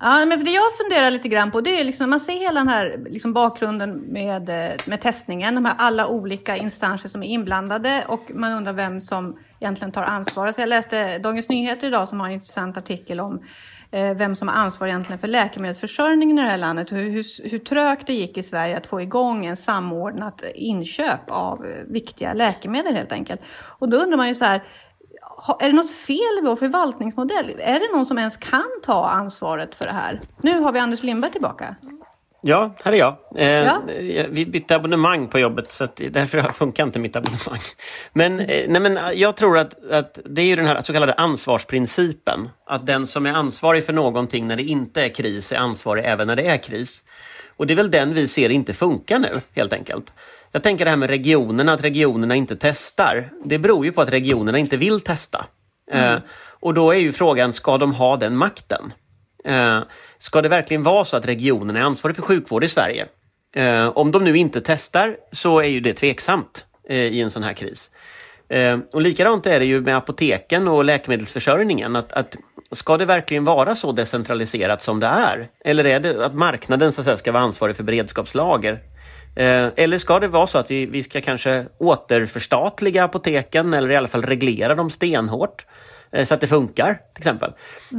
[0.00, 2.60] Ja, men för det jag funderar lite grann på det är liksom, man ser hela
[2.60, 7.26] den här liksom bakgrunden med, eh, med testningen, de här alla olika instanser som är
[7.26, 10.52] inblandade och man undrar vem som egentligen tar ansvar.
[10.52, 13.42] Så jag läste Dagens Nyheter idag som har en intressant artikel om
[13.90, 17.50] eh, vem som har ansvar egentligen för läkemedelsförsörjningen i det här landet och hur, hur,
[17.50, 22.32] hur trögt det gick i Sverige att få igång en samordnat inköp av eh, viktiga
[22.32, 23.40] läkemedel helt enkelt.
[23.78, 24.62] Och då undrar man ju så här,
[25.60, 27.50] är det något fel i vår förvaltningsmodell?
[27.58, 30.20] Är det någon som ens kan ta ansvaret för det här?
[30.42, 31.76] Nu har vi Anders Lindberg tillbaka.
[32.48, 33.16] Ja, här är jag.
[33.36, 33.82] Eh, Ja.
[34.28, 37.60] Vi bytte abonnemang på jobbet så att därför funkar inte mitt abonnemang.
[38.12, 41.12] Men, eh, nej, men jag tror att, att det är ju den här så kallade
[41.12, 42.48] ansvarsprincipen.
[42.66, 46.26] Att den som är ansvarig för någonting när det inte är kris är ansvarig även
[46.26, 47.02] när det är kris.
[47.56, 50.12] Och det är väl den vi ser inte funkar nu helt enkelt.
[50.52, 53.30] Jag tänker det här med regionerna, att regionerna inte testar.
[53.44, 55.46] Det beror ju på att regionerna inte vill testa.
[55.92, 56.16] Eh,
[56.60, 58.92] och då är ju frågan, ska de ha den makten?
[60.18, 63.06] Ska det verkligen vara så att regionen är ansvarig för sjukvård i Sverige?
[63.56, 67.42] Eh, om de nu inte testar så är ju det tveksamt eh, i en sån
[67.42, 67.90] här kris.
[68.48, 71.96] Eh, och likadant är det ju med apoteken och läkemedelsförsörjningen.
[71.96, 72.36] Att, att
[72.72, 75.48] ska det verkligen vara så decentraliserat som det är?
[75.64, 78.72] Eller är det att marknaden så att säga, ska vara ansvarig för beredskapslager?
[79.36, 83.96] Eh, eller ska det vara så att vi, vi ska kanske återförstatliga apoteken eller i
[83.96, 85.66] alla fall reglera dem stenhårt?
[86.16, 87.52] Eh, Så att det funkar, till exempel.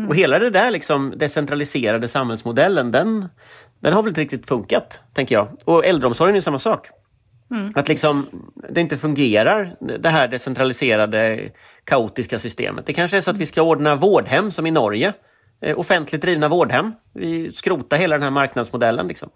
[0.09, 3.29] Och hela det där liksom decentraliserade samhällsmodellen, den,
[3.79, 5.47] den har väl inte riktigt funkat, tänker jag.
[5.63, 6.89] Och äldreomsorgen är samma sak.
[7.75, 8.27] Att liksom
[8.69, 11.49] det inte fungerar, det här decentraliserade
[11.83, 12.85] kaotiska systemet.
[12.85, 15.13] Det kanske är så att vi ska ordna vårdhem som i Norge.
[15.61, 16.91] Eh, offentligt drivna vårdhem.
[17.13, 19.07] Vi skrotar hela den här marknadsmodellen.
[19.07, 19.29] Liksom.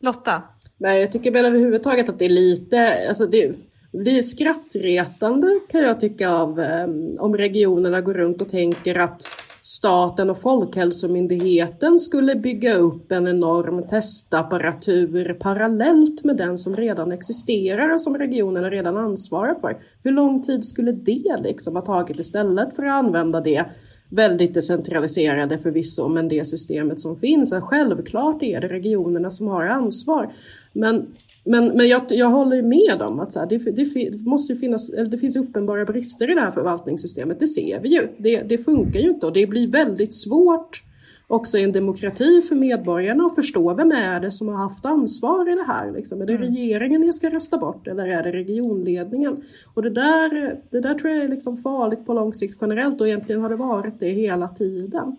[0.00, 0.42] Lotta?
[0.78, 3.54] Men jag tycker väl överhuvudtaget att det är lite, alltså det,
[4.02, 9.22] det är skrattretande kan jag tycka av eh, om regionerna går runt och tänker att
[9.60, 17.92] staten och Folkhälsomyndigheten skulle bygga upp en enorm testapparatur parallellt med den som redan existerar
[17.92, 19.76] och som regionerna redan ansvarar för.
[20.02, 23.64] Hur lång tid skulle det liksom ha tagit istället för att använda det
[24.08, 27.54] väldigt decentraliserade förvisso, men det systemet som finns.
[27.62, 30.32] Självklart är det regionerna som har ansvar.
[30.72, 31.06] Men
[31.44, 35.10] men, men jag, jag håller med om att så här, det, det, måste finnas, eller
[35.10, 37.40] det finns uppenbara brister i det här förvaltningssystemet.
[37.40, 38.08] Det ser vi ju.
[38.18, 40.82] Det, det funkar ju inte och det blir väldigt svårt
[41.26, 45.52] också i en demokrati för medborgarna att förstå vem är det som har haft ansvar
[45.52, 45.92] i det här.
[45.92, 46.22] Liksom.
[46.22, 46.48] Är det mm.
[46.48, 49.42] regeringen ni ska rösta bort eller är det regionledningen?
[49.74, 53.08] Och det där, det där tror jag är liksom farligt på lång sikt generellt och
[53.08, 55.16] egentligen har det varit det hela tiden.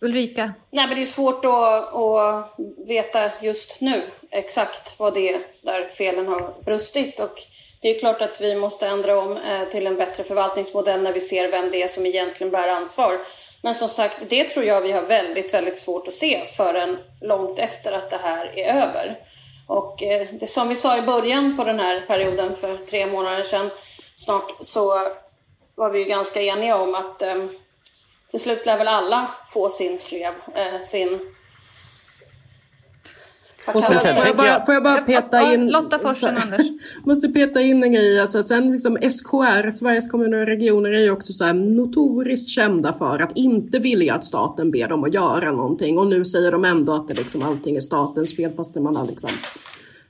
[0.00, 0.52] Ulrika?
[0.70, 2.54] Nej, men det är svårt att, att
[2.86, 7.20] veta just nu exakt vad det är där felen har brustit.
[7.20, 7.42] Och
[7.80, 11.20] det är klart att vi måste ändra om eh, till en bättre förvaltningsmodell när vi
[11.20, 13.20] ser vem det är som egentligen bär ansvar.
[13.62, 17.58] Men som sagt, det tror jag vi har väldigt, väldigt svårt att se förrän långt
[17.58, 19.18] efter att det här är över.
[19.68, 23.42] Och eh, det som vi sa i början på den här perioden för tre månader
[23.42, 23.70] sedan
[24.16, 25.08] snart så
[25.74, 27.46] var vi ju ganska eniga om att eh,
[28.30, 30.32] till slut lär väl alla få sin slev,
[30.84, 31.34] sin
[33.74, 35.70] och sen, får, jag bara, får jag bara peta in...
[35.70, 36.66] Lotta Forsen, Anders.
[37.04, 38.20] måste peta in en grej.
[38.20, 42.92] Alltså, sen liksom SKR, Sveriges kommuner och regioner, är ju också så här notoriskt kända
[42.92, 45.98] för att inte vilja att staten ber dem att göra någonting.
[45.98, 49.06] Och nu säger de ändå att det liksom, allting är statens fel fast man har
[49.06, 49.30] liksom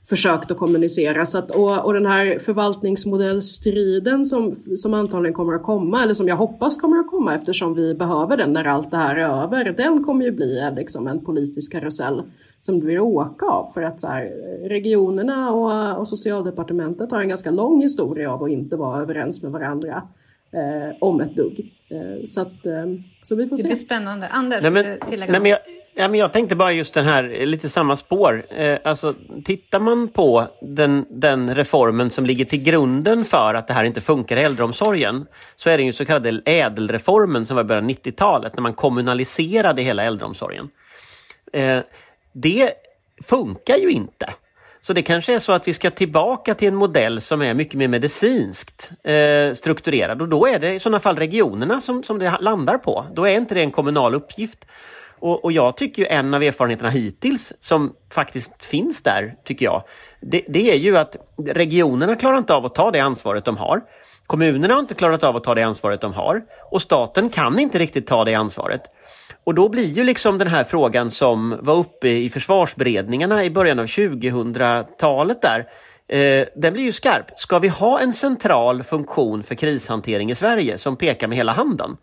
[0.09, 1.25] försökt att kommunicera.
[1.25, 6.27] Så att, och, och den här förvaltningsmodellstriden som, som antagligen kommer att komma, eller som
[6.27, 9.73] jag hoppas kommer att komma eftersom vi behöver den när allt det här är över,
[9.77, 12.23] den kommer ju bli liksom en politisk karusell
[12.59, 13.71] som det blir åka av.
[13.73, 14.25] För att så här,
[14.69, 19.51] regionerna och, och socialdepartementet har en ganska lång historia av att inte vara överens med
[19.51, 20.03] varandra
[20.51, 21.73] eh, om ett dugg.
[21.89, 22.85] Eh, så, att, eh,
[23.23, 23.63] så vi får se.
[23.63, 24.27] Det blir spännande.
[24.27, 25.59] Anders, nej, men, eh, nej, men jag,
[25.99, 28.45] Ja, men jag tänkte bara just den här, lite samma spår.
[28.49, 29.13] Eh, alltså,
[29.45, 34.01] tittar man på den, den reformen som ligger till grunden för att det här inte
[34.01, 37.89] funkar i äldreomsorgen, så är det ju så kallade ädelreformen som var i början av
[37.89, 40.69] 90-talet, när man kommunaliserade hela äldreomsorgen.
[41.53, 41.79] Eh,
[42.33, 42.73] det
[43.23, 44.33] funkar ju inte.
[44.81, 47.73] Så det kanske är så att vi ska tillbaka till en modell som är mycket
[47.73, 52.37] mer medicinskt eh, strukturerad och då är det i sådana fall regionerna som, som det
[52.39, 53.05] landar på.
[53.13, 54.65] Då är inte det en kommunal uppgift.
[55.19, 59.83] Och, och, jag tycker ju en av erfarenheterna hittills som faktiskt finns där, tycker jag,
[60.21, 63.81] det, det, är ju att regionerna klarar inte av att ta det ansvaret de har.
[64.27, 67.79] Kommunerna har inte klarat av att ta det ansvaret de har och staten kan inte
[67.79, 68.81] riktigt ta det ansvaret.
[69.43, 73.79] Och då blir ju liksom den här frågan som var uppe i försvarsberedningarna i början
[73.79, 75.59] av 2000-talet där,
[76.07, 77.39] eh, den blir ju skarp.
[77.39, 81.97] Ska vi ha en central funktion för krishantering i Sverige som pekar med hela handen?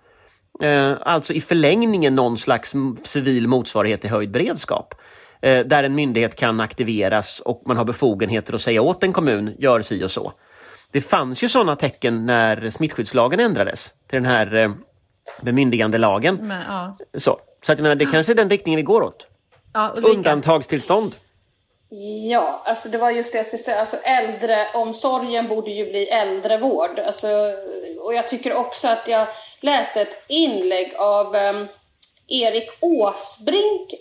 [0.63, 4.95] Eh, alltså i förlängningen någon slags civil motsvarighet till höjd beredskap.
[5.43, 9.55] Eh, där en myndighet kan aktiveras och man har befogenheter att säga åt en kommun,
[9.59, 10.33] gör si och så.
[10.91, 14.71] Det fanns ju sådana tecken när smittskyddslagen ändrades till den här eh,
[15.41, 16.39] bemyndigandelagen.
[16.43, 16.97] Men, ja.
[17.15, 19.27] Så, så att jag menar, det kanske är den riktningen vi går åt.
[19.73, 21.15] Ja, Undantagstillstånd.
[22.29, 23.81] Ja, alltså det var just det jag skulle säga.
[23.81, 26.99] Alltså äldreomsorgen borde ju bli äldrevård.
[26.99, 27.29] Alltså,
[28.01, 29.27] och jag tycker också att jag
[29.61, 31.65] läste ett inlägg av eh,
[32.29, 33.95] Erik Åsbrink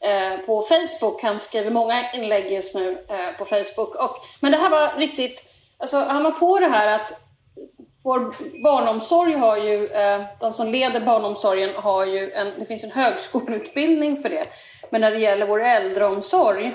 [0.00, 1.22] eh, på Facebook.
[1.22, 3.94] Han skriver många inlägg just nu eh, på Facebook.
[3.94, 5.44] Och, men det här var riktigt,
[5.78, 7.12] alltså han var på det här att
[8.04, 12.90] vår barnomsorg har ju, eh, de som leder barnomsorgen har ju en, det finns en
[12.90, 14.44] högskoleutbildning för det.
[14.90, 16.72] Men när det gäller vår äldreomsorg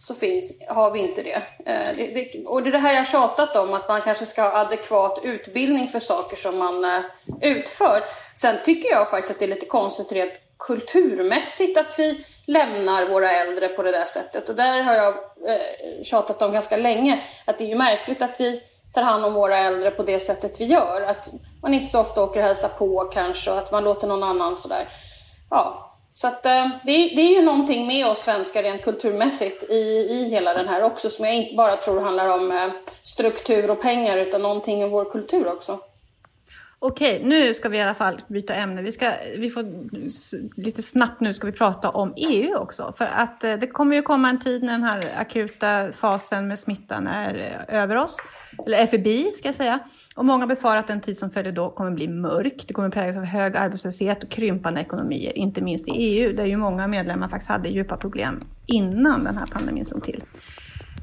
[0.00, 1.42] så finns, har vi inte det.
[1.66, 2.46] Eh, det, det.
[2.46, 5.88] Och det är det här jag tjatat om, att man kanske ska ha adekvat utbildning
[5.88, 7.00] för saker som man eh,
[7.40, 8.04] utför.
[8.34, 13.30] Sen tycker jag faktiskt att det är lite konstigt rent kulturmässigt att vi lämnar våra
[13.30, 14.48] äldre på det där sättet.
[14.48, 15.14] Och där har jag
[15.48, 18.62] eh, tjatat om ganska länge, att det är ju märkligt att vi
[18.94, 21.02] tar hand om våra äldre på det sättet vi gör.
[21.02, 21.28] Att
[21.62, 24.56] man inte så ofta åker och hälsar på kanske och att man låter någon annan
[24.56, 24.88] sådär.
[25.50, 25.89] Ja,
[26.20, 30.06] så att, eh, det, är, det är ju någonting med oss svenskar rent kulturmässigt i,
[30.10, 32.68] i hela den här också som jag inte bara tror handlar om eh,
[33.02, 35.78] struktur och pengar utan någonting i vår kultur också.
[36.82, 38.82] Okej, nu ska vi i alla fall byta ämne.
[38.82, 39.64] Vi, ska, vi får
[40.60, 42.94] lite snabbt nu ska vi prata om EU också.
[42.98, 46.58] För att eh, det kommer ju komma en tid när den här akuta fasen med
[46.58, 47.34] smittan är
[47.68, 48.16] eh, över oss.
[48.66, 49.78] Eller är förbi, ska jag säga.
[50.16, 52.64] Och många befarar att den tid som följer då kommer bli mörk.
[52.68, 56.56] Det kommer präglas av hög arbetslöshet och krympande ekonomier, inte minst i EU, där ju
[56.56, 60.22] många medlemmar faktiskt hade djupa problem innan den här pandemin slog till.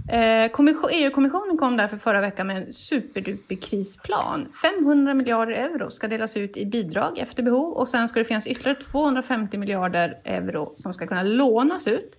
[0.10, 0.52] Eh,
[0.91, 4.48] EU-kommissionen kom därför förra veckan med en superduper krisplan.
[4.62, 8.48] 500 miljarder euro ska delas ut i bidrag efter behov och sen ska det finnas
[8.48, 12.17] ytterligare 250 miljarder euro som ska kunna lånas ut.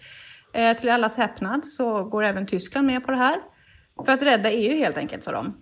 [0.53, 3.37] Eh, till allas häpnad så går även Tyskland med på det här.
[4.05, 5.57] För att rädda EU helt enkelt, sa de.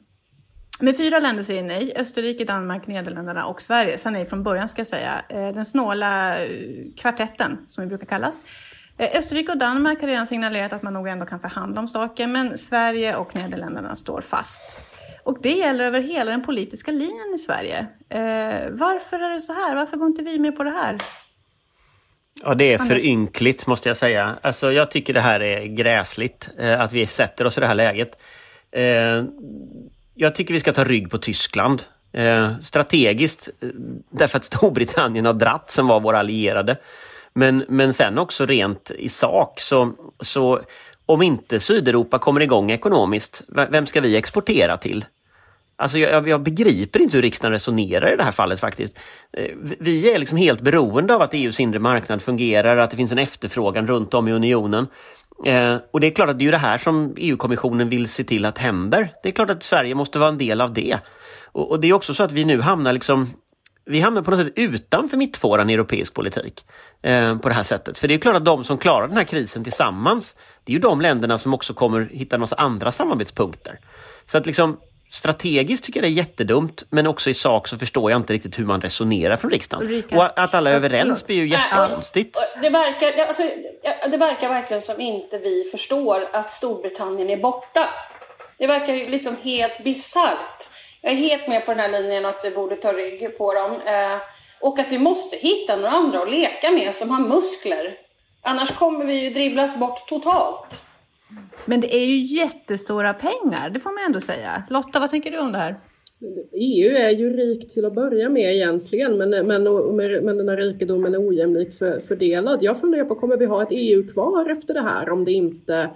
[0.81, 1.93] Men fyra länder säger nej.
[1.97, 5.25] Österrike, Danmark, Nederländerna och Sverige sa nej från början ska jag säga.
[5.29, 6.37] Eh, den snåla
[6.97, 8.43] kvartetten som vi brukar kallas.
[8.99, 12.59] Österrike och Danmark har redan signalerat att man nog ändå kan förhandla om saker, men
[12.59, 14.63] Sverige och Nederländerna står fast.
[15.23, 17.79] Och det gäller över hela den politiska linjen i Sverige.
[18.09, 19.75] Eh, varför är det så här?
[19.75, 20.97] Varför går inte vi med på det här?
[22.43, 24.39] Ja, det är för ynkligt måste jag säga.
[24.43, 27.75] Alltså, jag tycker det här är gräsligt, eh, att vi sätter oss i det här
[27.75, 28.19] läget.
[28.71, 29.25] Eh,
[30.15, 31.83] jag tycker vi ska ta rygg på Tyskland.
[32.13, 33.69] Eh, strategiskt, eh,
[34.11, 36.77] därför att Storbritannien har dratt som var våra allierade.
[37.39, 40.61] Men, men sen också rent i sak så, så
[41.07, 45.05] om inte Sydeuropa kommer igång ekonomiskt, vem ska vi exportera till?
[45.77, 48.99] Alltså jag, jag, begriper inte hur riksdagen resonerar i det här fallet faktiskt.
[49.33, 53.13] Eh, vi är liksom helt beroende av att EUs inre marknad fungerar, att det finns
[53.13, 54.87] en efterfrågan runt om i unionen.
[55.45, 58.45] Eh, och det är klart att det är det här som EU-kommissionen vill se till
[58.45, 59.13] att händer.
[59.23, 60.99] Det är klart att Sverige måste vara en del av det.
[61.45, 63.31] Och, och det är också så att vi nu hamnar liksom
[63.87, 66.65] vi hamnar på något sätt utanför mittfåran i europeisk politik
[67.03, 67.99] eh, på det här sättet.
[67.99, 70.81] För det är klart att de som klarar den här krisen tillsammans, det är ju
[70.81, 73.79] de länderna som också kommer hitta en massa andra samarbetspunkter.
[74.27, 74.81] Så att liksom
[75.13, 78.59] strategiskt tycker jag det är jättedumt, men också i sak så förstår jag inte riktigt
[78.59, 79.87] hur man resonerar från riksdagen.
[79.87, 80.17] Ulrika.
[80.17, 82.39] Och att alla är överens blir ju jättekonstigt.
[82.63, 83.43] Det verkar, alltså,
[84.11, 87.89] det verkar verkligen som inte vi förstår att Storbritannien är borta.
[88.59, 90.71] Det verkar ju liksom helt bisarrt.
[91.07, 93.73] Jag är helt med på den här linjen att vi borde ta rygg på dem.
[93.73, 94.19] Eh,
[94.61, 97.97] och att vi måste hitta några andra att leka med som har muskler.
[98.43, 100.83] Annars kommer vi ju dribblas bort totalt.
[101.65, 104.63] Men det är ju jättestora pengar, det får man ändå säga.
[104.71, 105.81] Lotta, vad tänker du om det här?
[106.53, 109.63] EU är ju rikt till att börja med egentligen, men, men,
[110.25, 112.59] men den här rikedomen är ojämlikt för, fördelad.
[112.63, 115.91] Jag funderar på, kommer vi ha ett EU kvar efter det här om det inte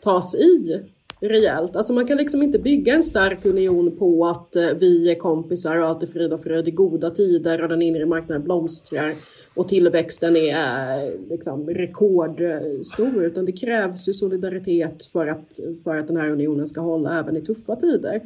[0.00, 0.82] tas i
[1.20, 1.76] rejält.
[1.76, 5.76] Alltså man kan liksom inte bygga en stark union på att eh, vi är kompisar
[5.76, 9.14] och allt är frid och fröjd i goda tider och den inre marknaden blomstrar
[9.54, 13.24] och tillväxten är eh, liksom rekordstor.
[13.24, 17.36] Utan det krävs ju solidaritet för att, för att den här unionen ska hålla även
[17.36, 18.22] i tuffa tider.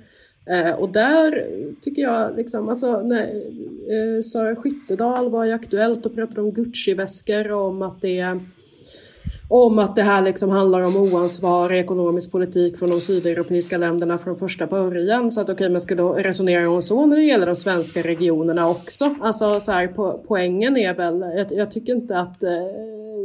[0.46, 1.46] Eh, och där
[1.80, 7.52] tycker jag, liksom, alltså, när eh, Sara Skyttedal var ju Aktuellt och pratade om Gucci-väskor
[7.52, 8.40] och om att det är
[9.56, 14.36] om att det här liksom handlar om oansvarig ekonomisk politik från de sydeuropeiska länderna från
[14.36, 15.30] första början.
[15.30, 18.02] Så att okej, okay, men ska då resonera om så när det gäller de svenska
[18.02, 19.14] regionerna också?
[19.20, 22.50] Alltså så här, po poängen är väl, jag, jag tycker inte att eh,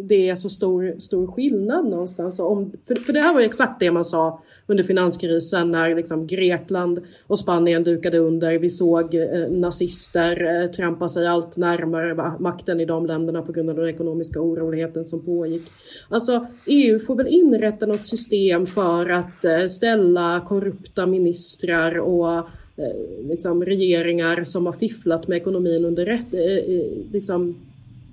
[0.04, 2.40] det är så stor, stor skillnad någonstans.
[2.40, 6.28] Om, för, för det här var ju exakt det man sa under finanskrisen när liksom
[6.28, 8.60] Grekland och Spanien dukade under.
[8.60, 13.70] Vi såg eh, nazister eh, trampa sig allt närmare makten i de länderna på grund
[13.70, 15.64] av den ekonomiska oroligheten som pågick.
[16.10, 22.38] Alltså EU får väl inrätta något system för att eh, ställa korrupta ministrar och
[22.78, 27.56] eh, liksom regeringar som har fifflat med ekonomin under rätt, eh, eh, liksom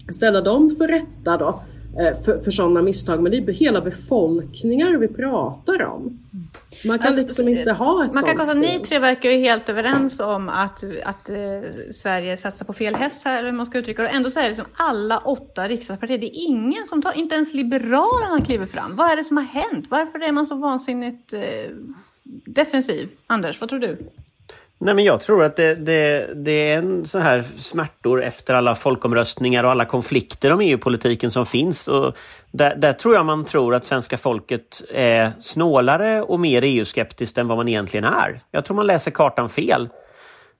[0.08, 1.60] ställa dem för rätta då.
[1.98, 3.22] Eh, för, för sådana misstag.
[3.22, 6.18] Men det är hela befolkningar vi pratar om.
[6.84, 9.68] Man kan alltså, liksom inte ha ett man sånt kan Ni tre verkar ju helt
[9.68, 11.36] överens om att, att eh,
[11.90, 14.08] Sverige satsar på fel häst här, eller man ska uttrycka det.
[14.08, 17.54] Ändå så är det liksom alla åtta riksdagspartier, det är ingen som tar, inte ens
[17.54, 18.96] Liberalerna kliver fram.
[18.96, 19.86] Vad är det som har hänt?
[19.88, 21.40] Varför är man så vansinnigt eh,
[22.44, 23.08] defensiv?
[23.26, 23.98] Anders, vad tror du?
[24.78, 28.74] Nej, men jag tror att det, det, det är en så här smärtor efter alla
[28.74, 31.88] folkomröstningar och alla konflikter om EU-politiken som finns.
[31.88, 32.16] Och
[32.50, 37.48] där, där, tror jag man tror att svenska folket är snålare och mer EU-skeptiskt än
[37.48, 38.40] vad man egentligen är.
[38.50, 39.88] Jag tror man läser kartan fel.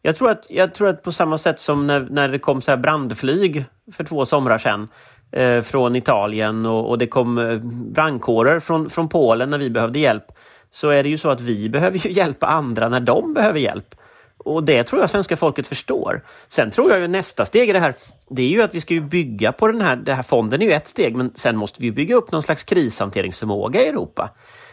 [0.03, 2.71] Jag tror att, jag tror att på samma sätt som när, när det kom så
[2.71, 4.89] här brandflyg för två somrar sedan
[5.33, 7.59] eh, från Italien och, och det kom eh,
[7.93, 10.25] brandkårer från, från Polen när vi behövde hjälp
[10.71, 13.95] så är det ju så att vi behöver ju hjälpa andra när de behöver hjälp.
[14.39, 16.25] Och det tror jag svenska folket förstår.
[16.49, 17.95] Sen tror jag ju nästa steg i det här,
[18.31, 20.67] det är ju att vi ska ju bygga på den här, den här fonden är
[20.67, 24.31] ju ett steg, men sen måste vi bygga upp någon slags krishanteringsförmåga i Europa.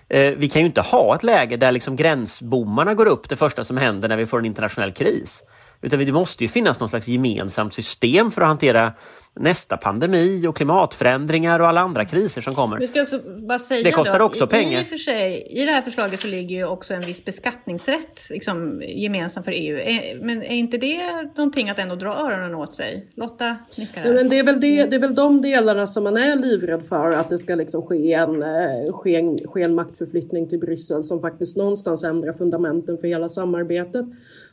[0.09, 3.63] Eh, vi kan ju inte ha ett läge där liksom gränsbommarna går upp det första
[3.63, 5.43] som händer när vi får en internationell kris.
[5.81, 8.93] Utan det måste ju finnas någon slags gemensamt system för att hantera
[9.35, 12.79] nästa pandemi och klimatförändringar och alla andra kriser som kommer.
[12.79, 14.81] Vi ska också bara säga Det kostar då, också i, pengar.
[14.81, 18.81] I, för sig, I det här förslaget så ligger ju också en viss beskattningsrätt liksom,
[18.81, 19.77] gemensam för EU.
[19.77, 21.01] Är, men är inte det
[21.35, 23.11] någonting att ändå dra öronen åt sig?
[23.15, 24.05] Lotta nickar.
[24.05, 26.83] Ja, men det, är väl det, det är väl de delarna som man är livrädd
[26.89, 31.03] för, att det ska liksom ske, en, eh, ske, en, ske en maktförflyttning till Bryssel
[31.03, 34.05] som faktiskt någonstans ändrar fundamenten för hela samarbetet.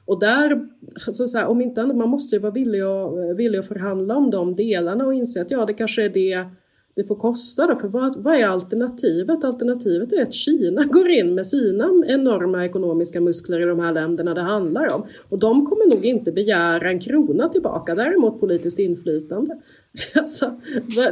[0.04, 0.60] Och där,
[1.06, 4.16] alltså så här, om inte annat, man måste ju vara villig att, villig att förhandla
[4.16, 4.69] om de delarna
[5.06, 6.46] och inse att ja, det kanske är det
[6.94, 9.44] det får kosta då, för vad, vad är alternativet?
[9.44, 14.34] Alternativet är att Kina går in med sina enorma ekonomiska muskler i de här länderna
[14.34, 15.06] det handlar om.
[15.28, 19.58] Och de kommer nog inte begära en krona tillbaka, däremot politiskt inflytande.
[20.14, 20.60] Alltså,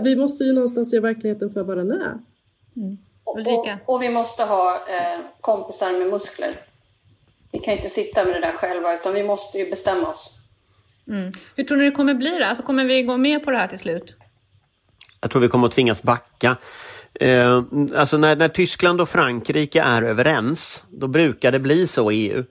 [0.02, 2.18] vi måste ju någonstans se verkligheten för vad den är.
[3.24, 3.78] Och, Ulrika?
[3.86, 6.54] och, och vi måste ha eh, kompisar med muskler.
[7.52, 10.37] Vi kan inte sitta med det där själva, utan vi måste ju bestämma oss.
[11.08, 11.32] Mm.
[11.56, 12.44] Hur tror ni det kommer bli då?
[12.44, 14.16] Alltså, kommer vi gå med på det här till slut?
[15.20, 16.56] Jag tror vi kommer att tvingas backa.
[17.20, 17.62] Eh,
[17.94, 22.44] alltså när, när Tyskland och Frankrike är överens, då brukar det bli så i EU.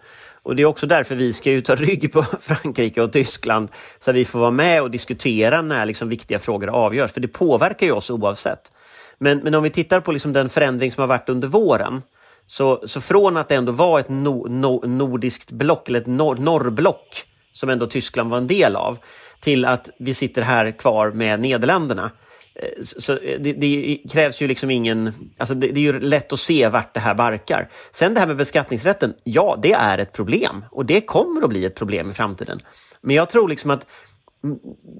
[0.43, 4.09] Och det är också därför vi ska ju ta rygg på Frankrike och Tyskland så
[4.09, 7.11] att vi får vara med och diskutera när liksom viktiga frågor avgörs.
[7.11, 8.71] För det påverkar ju oss oavsett.
[9.17, 12.01] Men, men om vi tittar på liksom den förändring som har varit under våren.
[12.47, 16.35] Så, så från att det ändå var ett no, no, nordiskt block, eller ett nor,
[16.35, 17.25] norrblock,
[17.57, 18.97] som ändå Tyskland var en del av,
[19.39, 22.11] till att vi sitter här kvar med Nederländerna.
[22.55, 25.13] Eh, så eh, det, det krävs ju liksom ingen...
[25.37, 27.69] Alltså det, det är ju lätt att se vart det här barkar.
[27.91, 30.65] Sen det här med beskattningsrätten, ja, det är ett problem.
[30.71, 32.59] Och det kommer att bli ett problem i framtiden.
[33.01, 33.85] Men jag tror liksom att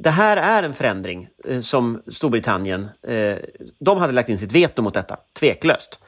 [0.04, 2.88] det här är en förändring eh, som Storbritannien...
[3.80, 6.02] De hade lagt in sitt veto mot detta, tveklöst.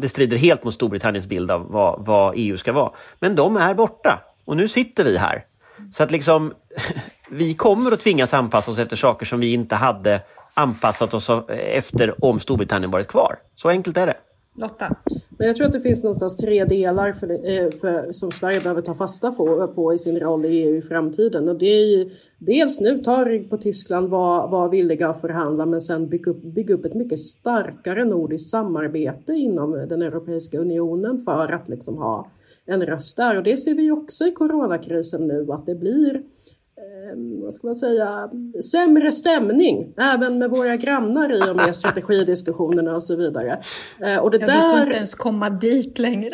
[0.00, 2.92] Det strider helt mot Storbritanniens bild av vad, vad EU ska vara.
[3.20, 5.44] Men de är borta och nu sitter vi här.
[5.92, 6.54] Så att liksom,
[7.30, 10.22] vi kommer att tvingas anpassa oss efter saker som vi inte hade
[10.54, 13.36] anpassat oss efter om Storbritannien varit kvar.
[13.54, 14.16] Så enkelt är det.
[14.58, 14.96] Lotta?
[15.38, 18.60] Men jag tror att det finns någonstans tre delar för det, eh, för, som Sverige
[18.60, 21.48] behöver ta fasta på, på i sin roll i EU i framtiden.
[21.48, 25.66] Och det är ju dels nu ta rygg på Tyskland, vara var villiga att förhandla
[25.66, 31.20] men sen bygga upp, bygga upp ett mycket starkare nordiskt samarbete inom den Europeiska unionen
[31.20, 32.30] för att liksom ha
[32.66, 33.36] en röst där.
[33.36, 36.22] Och det ser vi också i coronakrisen nu att det blir
[37.42, 38.30] vad ska man säga,
[38.72, 43.62] sämre stämning även med våra grannar i och med strategidiskussionerna och så vidare.
[44.00, 44.86] Eh, och det Ja, vi får där...
[44.86, 46.30] inte ens komma dit längre.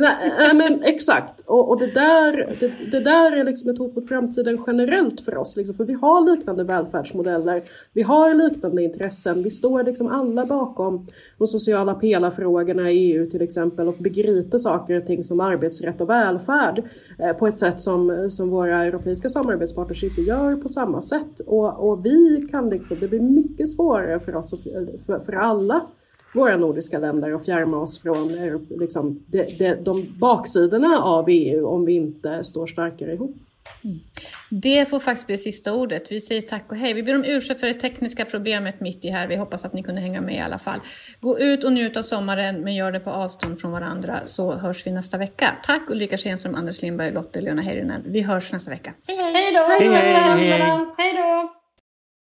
[0.00, 1.40] Nej, nej men exakt.
[1.46, 5.38] Och, och det, där, det, det där är liksom ett hot mot framtiden generellt för
[5.38, 5.56] oss.
[5.56, 7.62] Liksom, för vi har liknande välfärdsmodeller.
[7.92, 9.42] Vi har liknande intressen.
[9.42, 11.06] Vi står liksom alla bakom
[11.38, 16.08] de sociala pelarfrågorna i EU till exempel och begriper saker och ting som arbetsrätt och
[16.08, 16.82] välfärd
[17.18, 21.40] eh, på ett sätt som, som våra europeiska samarbetspartners inte gör på samma sätt.
[21.46, 24.58] Och, och vi kan liksom, det blir mycket svårare för oss, och
[25.06, 25.86] för, för alla
[26.34, 28.28] våra nordiska länder och fjärma oss från
[28.68, 33.36] liksom, de, de, de baksidorna av EU om vi inte står starkare ihop.
[34.50, 36.06] Det får faktiskt bli sista ordet.
[36.10, 36.94] Vi säger tack och hej.
[36.94, 39.26] Vi ber om ursäkt för det tekniska problemet mitt i här.
[39.26, 40.80] Vi hoppas att ni kunde hänga med i alla fall.
[41.20, 44.86] Gå ut och njut av sommaren, men gör det på avstånd från varandra så hörs
[44.86, 45.54] vi nästa vecka.
[45.62, 48.02] Tack Ulrika Schenström, Anders Lindberg, Lotte, Leona Heinonen.
[48.06, 48.94] Vi hörs nästa vecka.
[49.06, 49.32] Hej hej!
[49.32, 49.60] Hej då!
[49.60, 50.86] Hej, hej, hej.
[50.98, 51.57] Hej då!